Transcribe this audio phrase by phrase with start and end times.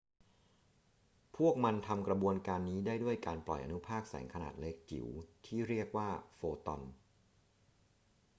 [1.37, 5.07] พวกมันทำกระบวนการนี้ได้ด้วยการปล่อยอนุภาคแสงขนาดเล็กจิ๋ว
[5.45, 6.83] ที่เรียกว่า โฟตอน photon